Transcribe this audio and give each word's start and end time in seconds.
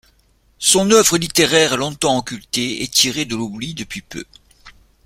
Son 0.57 0.89
œuvre 0.89 1.19
littéraire, 1.19 1.77
longtemps 1.77 2.17
occultée, 2.17 2.81
est 2.81 2.91
tirée 2.91 3.25
de 3.25 3.35
l'oubli 3.35 3.75
depuis 3.75 4.01
peu. 4.01 4.25